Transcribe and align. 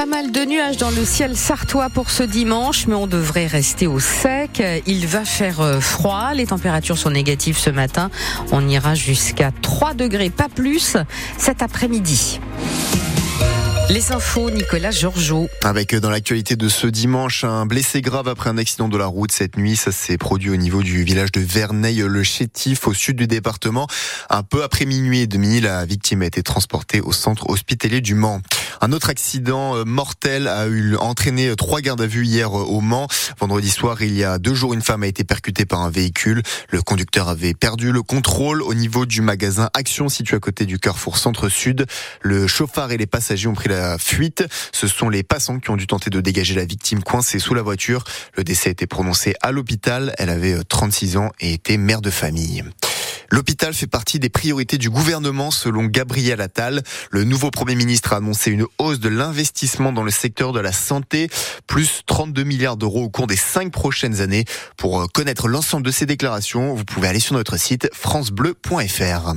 Pas 0.00 0.06
mal 0.06 0.32
de 0.32 0.40
nuages 0.46 0.78
dans 0.78 0.88
le 0.88 1.04
ciel 1.04 1.36
sartois 1.36 1.90
pour 1.90 2.08
ce 2.08 2.22
dimanche, 2.22 2.86
mais 2.86 2.94
on 2.94 3.06
devrait 3.06 3.46
rester 3.46 3.86
au 3.86 4.00
sec. 4.00 4.62
Il 4.86 5.06
va 5.06 5.26
faire 5.26 5.60
euh, 5.60 5.78
froid, 5.78 6.32
les 6.32 6.46
températures 6.46 6.96
sont 6.96 7.10
négatives 7.10 7.58
ce 7.58 7.68
matin. 7.68 8.10
On 8.50 8.66
ira 8.66 8.94
jusqu'à 8.94 9.50
3 9.60 9.92
degrés, 9.92 10.30
pas 10.30 10.48
plus, 10.48 10.96
cet 11.36 11.60
après-midi. 11.60 12.40
Les 13.90 14.12
infos, 14.12 14.50
Nicolas 14.50 14.92
Georgeot. 14.92 15.48
Avec 15.64 15.92
euh, 15.92 16.00
dans 16.00 16.10
l'actualité 16.10 16.54
de 16.54 16.68
ce 16.68 16.86
dimanche, 16.86 17.42
un 17.42 17.66
blessé 17.66 18.00
grave 18.00 18.28
après 18.28 18.48
un 18.48 18.56
accident 18.56 18.88
de 18.88 18.96
la 18.96 19.06
route 19.06 19.32
cette 19.32 19.58
nuit. 19.58 19.74
Ça 19.74 19.90
s'est 19.90 20.16
produit 20.16 20.48
au 20.48 20.56
niveau 20.56 20.84
du 20.84 21.02
village 21.02 21.32
de 21.32 21.40
Verneil-le-Chétif, 21.40 22.86
au 22.86 22.94
sud 22.94 23.16
du 23.16 23.26
département. 23.26 23.88
Un 24.30 24.44
peu 24.44 24.62
après 24.62 24.86
minuit 24.86 25.20
et 25.20 25.26
demi, 25.26 25.60
la 25.60 25.84
victime 25.84 26.22
a 26.22 26.26
été 26.26 26.42
transportée 26.42 27.00
au 27.00 27.12
centre 27.12 27.50
hospitalier 27.50 28.00
du 28.00 28.14
Mans. 28.14 28.40
Un 28.80 28.92
autre 28.92 29.10
accident 29.10 29.76
euh, 29.76 29.84
mortel 29.84 30.48
a 30.48 30.66
eu 30.66 30.96
entraîné 30.96 31.48
euh, 31.48 31.56
trois 31.56 31.80
gardes 31.80 32.00
à 32.00 32.06
vue 32.06 32.24
hier 32.24 32.52
au 32.52 32.80
Mans. 32.80 33.08
Vendredi 33.38 33.70
soir, 33.70 34.02
il 34.02 34.16
y 34.16 34.24
a 34.24 34.38
deux 34.38 34.54
jours, 34.54 34.74
une 34.74 34.82
femme 34.82 35.02
a 35.02 35.06
été 35.06 35.24
percutée 35.24 35.66
par 35.66 35.80
un 35.80 35.90
véhicule. 35.90 36.42
Le 36.70 36.82
conducteur 36.82 37.28
avait 37.28 37.54
perdu 37.54 37.92
le 37.92 38.02
contrôle 38.02 38.62
au 38.62 38.74
niveau 38.74 39.06
du 39.06 39.20
magasin 39.22 39.70
Action 39.74 40.08
situé 40.08 40.36
à 40.36 40.40
côté 40.40 40.66
du 40.66 40.78
Carrefour 40.78 41.18
Centre-Sud. 41.18 41.86
Le 42.22 42.46
chauffard 42.46 42.92
et 42.92 42.96
les 42.96 43.06
passagers 43.06 43.48
ont 43.48 43.54
pris 43.54 43.68
la 43.68 43.98
fuite. 43.98 44.44
Ce 44.72 44.86
sont 44.86 45.08
les 45.08 45.22
passants 45.22 45.58
qui 45.58 45.70
ont 45.70 45.76
dû 45.76 45.86
tenter 45.86 46.10
de 46.10 46.20
dégager 46.20 46.54
la 46.54 46.64
victime 46.64 47.02
coincée 47.02 47.38
sous 47.38 47.54
la 47.54 47.62
voiture. 47.62 48.04
Le 48.36 48.44
décès 48.44 48.68
a 48.68 48.72
été 48.72 48.86
prononcé 48.86 49.34
à 49.40 49.52
l'hôpital. 49.52 50.14
Elle 50.18 50.30
avait 50.30 50.62
36 50.64 51.16
euh, 51.16 51.20
ans 51.20 51.30
et 51.40 51.52
était 51.52 51.76
mère 51.76 52.00
de 52.00 52.10
famille. 52.10 52.64
L'hôpital 53.30 53.74
fait 53.74 53.86
partie 53.86 54.18
des 54.18 54.28
priorités 54.28 54.76
du 54.76 54.90
gouvernement 54.90 55.50
selon 55.50 55.84
Gabriel 55.84 56.40
Attal. 56.40 56.82
Le 57.10 57.24
nouveau 57.24 57.50
Premier 57.50 57.74
ministre 57.74 58.12
a 58.12 58.16
annoncé 58.16 58.50
une 58.50 58.66
hausse 58.78 58.98
de 58.98 59.08
l'investissement 59.08 59.92
dans 59.92 60.02
le 60.02 60.10
secteur 60.10 60.52
de 60.52 60.60
la 60.60 60.72
santé, 60.72 61.28
plus 61.66 62.02
32 62.06 62.42
milliards 62.42 62.76
d'euros 62.76 63.04
au 63.04 63.08
cours 63.08 63.26
des 63.26 63.36
cinq 63.36 63.70
prochaines 63.72 64.20
années. 64.20 64.44
Pour 64.76 65.00
euh, 65.00 65.06
connaître 65.06 65.48
l'ensemble 65.48 65.86
de 65.86 65.90
ces 65.90 66.06
déclarations, 66.06 66.74
vous 66.74 66.84
pouvez 66.84 67.08
aller 67.08 67.20
sur 67.20 67.34
notre 67.34 67.56
site 67.56 67.88
francebleu.fr. 67.92 69.34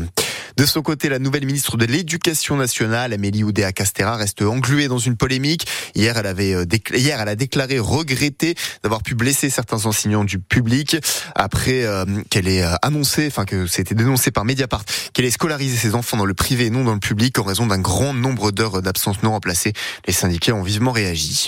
De 0.55 0.67
son 0.67 0.83
côté, 0.83 1.09
la 1.09 1.17
nouvelle 1.17 1.45
ministre 1.47 1.77
de 1.77 1.85
l'Éducation 1.85 2.55
nationale, 2.55 3.11
Amélie 3.11 3.43
Oudéa-Castera, 3.43 4.17
reste 4.17 4.43
engluée 4.43 4.87
dans 4.87 4.99
une 4.99 5.17
polémique. 5.17 5.65
Hier, 5.95 6.15
elle 6.15 6.27
avait 6.27 6.53
euh, 6.53 6.65
hier, 6.93 7.19
elle 7.19 7.29
a 7.29 7.35
déclaré 7.35 7.79
regretter 7.79 8.53
d'avoir 8.83 9.01
pu 9.01 9.15
blesser 9.15 9.49
certains 9.49 9.87
enseignants 9.87 10.23
du 10.23 10.37
public 10.37 10.97
après 11.33 11.85
euh, 11.85 12.05
qu'elle 12.29 12.47
ait 12.47 12.61
euh, 12.61 12.75
annoncé, 12.83 13.25
enfin 13.25 13.45
que 13.45 13.65
c'était 13.65 13.95
dénoncé 13.95 14.29
par 14.29 14.45
Mediapart, 14.45 14.85
qu'elle 15.13 15.25
ait 15.25 15.31
scolarisé 15.31 15.75
ses 15.75 15.95
enfants 15.95 16.17
dans 16.17 16.25
le 16.25 16.35
privé 16.35 16.67
et 16.67 16.69
non 16.69 16.83
dans 16.83 16.93
le 16.93 16.99
public 16.99 17.39
en 17.39 17.43
raison 17.43 17.65
d'un 17.65 17.79
grand 17.79 18.13
nombre 18.13 18.51
d'heures 18.51 18.83
d'absence 18.83 19.23
non 19.23 19.31
remplacées. 19.31 19.73
Les 20.05 20.13
syndicats 20.13 20.53
ont 20.53 20.61
vivement 20.61 20.91
réagi. 20.91 21.47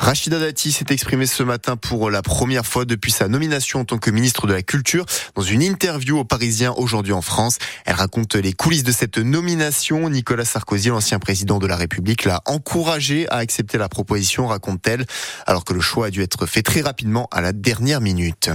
Rachida 0.00 0.38
Dati 0.38 0.72
s'est 0.72 0.86
exprimée 0.88 1.26
ce 1.26 1.42
matin 1.42 1.76
pour 1.76 2.10
la 2.10 2.22
première 2.22 2.64
fois 2.64 2.86
depuis 2.86 3.12
sa 3.12 3.28
nomination 3.28 3.80
en 3.80 3.84
tant 3.84 3.98
que 3.98 4.10
ministre 4.10 4.46
de 4.46 4.54
la 4.54 4.62
Culture. 4.62 5.04
Dans 5.34 5.42
une 5.42 5.62
interview 5.62 6.18
aux 6.18 6.24
Parisiens 6.24 6.72
aujourd'hui 6.72 7.12
en 7.12 7.22
France, 7.22 7.58
elle 7.84 7.96
raconte 7.96 8.34
les 8.34 8.45
coulisses 8.52 8.82
de 8.82 8.92
cette 8.92 9.18
nomination. 9.18 10.08
Nicolas 10.08 10.44
Sarkozy, 10.44 10.88
l'ancien 10.88 11.18
président 11.18 11.58
de 11.58 11.66
la 11.66 11.76
République, 11.76 12.24
l'a 12.24 12.42
encouragé 12.46 13.28
à 13.28 13.36
accepter 13.36 13.78
la 13.78 13.88
proposition, 13.88 14.46
raconte-t-elle, 14.46 15.06
alors 15.46 15.64
que 15.64 15.72
le 15.72 15.80
choix 15.80 16.06
a 16.06 16.10
dû 16.10 16.22
être 16.22 16.46
fait 16.46 16.62
très 16.62 16.80
rapidement 16.80 17.28
à 17.32 17.40
la 17.40 17.52
dernière 17.52 18.00
minute. 18.00 18.50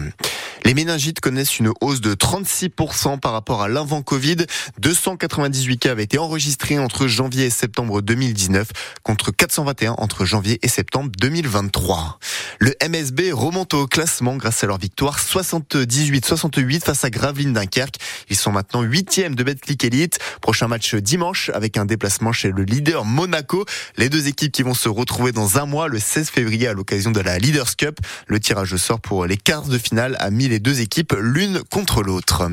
Les 0.64 0.76
méningites 0.76 1.20
connaissent 1.20 1.58
une 1.58 1.72
hausse 1.82 2.02
de 2.02 2.14
36% 2.14 3.20
par 3.20 3.32
rapport 3.32 3.64
à 3.64 3.68
l'avant 3.68 4.04
Covid. 4.04 4.38
298 4.80 5.78
cas 5.80 5.92
avaient 5.92 6.04
été 6.04 6.20
enregistrés 6.20 6.78
entre 6.78 7.08
janvier 7.08 7.46
et 7.46 7.50
septembre 7.50 8.02
2019 8.02 8.70
contre 9.02 9.32
421 9.32 9.94
entre 9.94 10.24
janvier 10.24 10.60
et 10.62 10.68
septembre 10.68 11.10
2023. 11.20 12.20
Le 12.60 12.76
MSB 12.88 13.32
remonte 13.34 13.74
au 13.74 13.88
classement 13.88 14.36
grâce 14.36 14.64
à 14.64 14.68
leur 14.68 14.78
victoire 14.78 15.20
78-68 15.20 16.82
face 16.82 17.04
à 17.06 17.10
Gravelines 17.10 17.54
Dunkerque. 17.54 17.96
Ils 18.30 18.36
sont 18.36 18.52
maintenant 18.52 18.84
huitièmes 18.84 19.34
de 19.34 19.44
Betclic 19.44 19.84
Elite. 19.84 20.20
Prochain 20.42 20.68
match 20.68 20.94
dimanche 20.94 21.50
avec 21.56 21.78
un 21.78 21.86
déplacement 21.86 22.34
chez 22.34 22.52
le 22.52 22.64
leader 22.64 23.04
Monaco. 23.04 23.66
Les 23.98 24.10
deux 24.10 24.28
équipes 24.28 24.52
qui 24.52 24.62
vont 24.62 24.76
se 24.76 24.90
retrouver 24.90 25.32
dans 25.32 25.58
un 25.58 25.66
mois 25.66 25.88
le 25.88 25.98
16 25.98 26.30
février 26.30 26.68
à 26.68 26.74
l'occasion 26.74 27.10
de 27.10 27.20
la 27.20 27.40
Leaders 27.40 27.76
Cup. 27.76 28.00
Le 28.28 28.40
tirage 28.40 28.76
sort 28.76 29.02
pour 29.02 29.26
les 29.26 29.38
quarts 29.38 29.68
de 29.68 29.80
finale 29.80 30.16
a 30.20 30.30
mis 30.30 30.51
les 30.52 30.60
deux 30.60 30.82
équipes 30.82 31.16
l'une 31.18 31.62
contre 31.72 32.04
l'autre. 32.04 32.50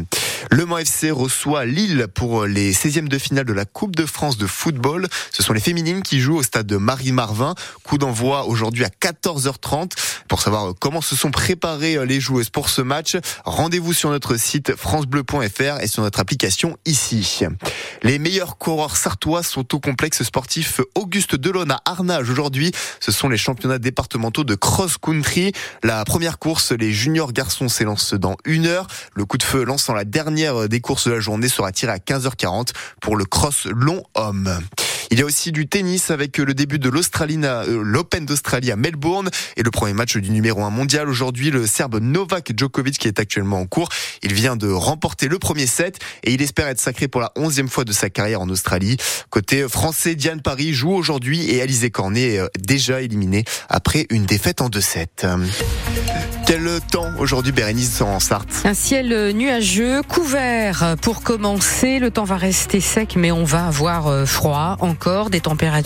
Le 0.51 0.65
Mans 0.65 0.79
FC 0.79 1.11
reçoit 1.11 1.67
Lille 1.67 2.07
pour 2.15 2.47
les 2.47 2.73
16e 2.73 3.09
de 3.09 3.19
finale 3.19 3.45
de 3.45 3.53
la 3.53 3.67
Coupe 3.67 3.95
de 3.95 4.07
France 4.07 4.39
de 4.39 4.47
football. 4.47 5.07
Ce 5.31 5.43
sont 5.43 5.53
les 5.53 5.61
féminines 5.61 6.03
qui 6.03 6.21
jouent 6.21 6.39
au 6.39 6.43
stade 6.43 6.67
de 6.67 6.79
Marie-Marvin. 6.79 7.55
Coup 7.83 7.99
d'envoi 7.99 8.47
aujourd'hui 8.47 8.85
à 8.85 8.89
14h30. 8.89 9.93
Pour 10.27 10.41
savoir 10.41 10.73
comment 10.81 11.03
se 11.03 11.17
sont 11.17 11.31
préparées 11.31 12.05
les 12.07 12.19
joueuses 12.19 12.49
pour 12.49 12.71
ce 12.71 12.81
match, 12.81 13.17
rendez-vous 13.45 13.93
sur 13.93 14.11
notre 14.11 14.37
site 14.37 14.75
francebleu.fr 14.75 15.83
et 15.83 15.87
sur 15.87 16.03
notre 16.03 16.21
application 16.21 16.79
ici. 16.87 17.45
Les 18.03 18.19
meilleurs 18.19 18.57
coureurs 18.57 18.97
sartois 18.97 19.43
sont 19.43 19.75
au 19.75 19.81
complexe 19.81 20.23
sportif 20.23 20.81
Auguste 20.95 21.35
Delon 21.35 21.69
à 21.69 21.81
Arnage 21.85 22.31
aujourd'hui. 22.31 22.73
Ce 23.01 23.13
sont 23.13 23.29
les 23.29 23.39
championnats 23.39 23.79
départementaux 23.79 24.45
de 24.45 24.55
cross-country. 24.55 25.53
La 25.83 26.05
première 26.05 26.39
course, 26.39 26.73
les 26.73 26.93
juniors 26.93 27.33
garçons 27.33 27.69
s'élancent 27.69 28.15
dans 28.15 28.37
une 28.47 28.67
heure. 28.67 28.87
Le 29.15 29.27
coup 29.27 29.37
de 29.37 29.43
feu 29.43 29.65
lançant 29.65 29.93
la 29.93 30.05
dernière 30.05 30.38
des 30.69 30.81
courses 30.81 31.09
de 31.09 31.13
la 31.13 31.21
journée 31.21 31.49
sera 31.49 31.73
tiré 31.73 31.93
à 31.93 31.99
15h40 31.99 32.69
pour 33.01 33.17
le 33.17 33.25
cross 33.25 33.67
long 33.67 34.03
homme. 34.15 34.59
Il 35.11 35.19
y 35.19 35.23
a 35.23 35.25
aussi 35.25 35.53
du 35.53 35.67
tennis 35.67 36.11
avec 36.11 36.37
le 36.37 36.53
début 36.53 36.79
de 36.79 36.91
euh, 36.91 37.83
l'Open 37.83 38.27
d'Australie 38.27 38.71
à 38.71 38.77
Melbourne 38.77 39.31
et 39.57 39.63
le 39.63 39.71
premier 39.71 39.95
match 39.95 40.17
du 40.17 40.31
numéro 40.31 40.63
1 40.63 40.71
mondial 40.71 41.09
aujourd'hui, 41.09 41.51
le 41.51 41.67
Serbe 41.67 41.99
Novak 42.01 42.53
Djokovic 42.55 42.99
qui 42.99 43.09
est 43.09 43.19
actuellement 43.19 43.61
en 43.61 43.67
cours. 43.67 43.89
Il 44.23 44.35
vient 44.35 44.57
de 44.57 44.69
remporter 44.69 45.29
le 45.29 45.39
premier 45.39 45.67
set 45.67 45.99
et 46.25 46.35
il 46.35 46.43
espère 46.43 46.69
être 46.69 46.81
sacré 46.81 47.09
pour 47.09 47.23
la 47.23 47.33
onzième 47.37 47.69
fois 47.69 47.85
de 47.85 47.93
sa 47.93 48.11
carrière 48.11 48.43
en 48.43 48.51
Australie. 48.51 48.99
Côté 49.31 49.67
français, 49.69 50.15
Diane 50.15 50.43
Paris 50.43 50.75
joue 50.75 50.93
aujourd'hui 50.93 51.51
et 51.51 51.63
Alizé 51.63 51.91
Cornet 51.91 52.35
est 52.35 52.39
euh, 52.41 52.49
déjà 52.59 53.01
éliminé 53.01 53.45
après 53.71 54.07
une 54.11 54.27
défaite 54.27 54.61
en 54.61 54.69
2-7. 54.69 55.27
Quel 56.49 56.81
temps 56.91 57.11
aujourd'hui, 57.19 57.53
Bérénice, 57.53 58.01
en 58.01 58.21
Sarthe? 58.21 58.63
Un 58.65 58.73
ciel 58.73 59.33
nuageux, 59.35 60.01
couvert 60.03 60.97
pour 61.03 61.21
commencer. 61.21 61.99
Le 61.99 62.11
temps 62.11 62.25
va 62.25 62.39
rester 62.39 62.81
sec, 62.81 63.17
mais 63.19 63.31
on 63.31 63.45
va 63.45 63.67
avoir 63.67 64.07
euh, 64.07 64.25
froid 64.25 64.79
encore, 64.81 65.29
des 65.29 65.43
températures 65.43 65.69